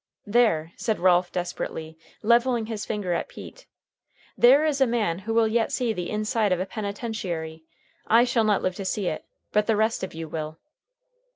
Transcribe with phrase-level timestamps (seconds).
[0.25, 3.67] "There," said Ralph desperately, leveling his finger at Pete,
[4.35, 7.65] "there is a man who will yet see the inside of a penitentiary,
[8.07, 10.57] I shall not live to see it, but the rest of you will."